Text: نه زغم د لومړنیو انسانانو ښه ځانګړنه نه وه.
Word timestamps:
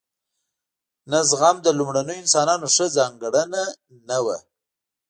نه 1.11 1.19
زغم 1.29 1.57
د 1.61 1.67
لومړنیو 1.77 2.19
انسانانو 2.23 2.65
ښه 2.75 2.85
ځانګړنه 2.97 3.63
نه 4.07 4.17
وه. 4.25 4.37